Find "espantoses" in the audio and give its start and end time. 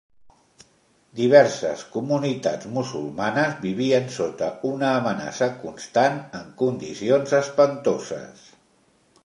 7.45-8.49